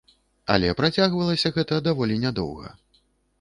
[0.53, 2.75] Але працягвалася гэта даволі нядоўга.